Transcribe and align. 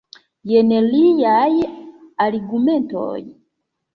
Jen 0.51 0.69
liaj 0.93 1.51
argumentoj. 2.25 3.21